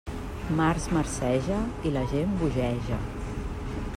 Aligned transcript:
Març 0.59 0.87
marceja... 0.97 1.59
i 1.89 1.93
la 1.99 2.05
gent 2.15 2.35
bogeja. 2.41 3.01